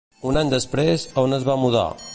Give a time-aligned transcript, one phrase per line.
[0.29, 1.87] Un any després, a on es va mudar?